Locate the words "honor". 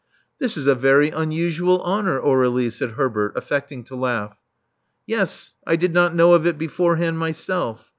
1.83-2.19